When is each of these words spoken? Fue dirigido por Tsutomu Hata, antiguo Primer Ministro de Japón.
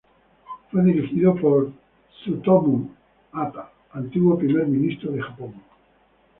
Fue 0.71 0.83
dirigido 0.83 1.35
por 1.35 1.71
Tsutomu 2.09 2.89
Hata, 3.33 3.71
antiguo 3.91 4.35
Primer 4.35 4.65
Ministro 4.65 5.11
de 5.11 5.21
Japón. 5.21 5.53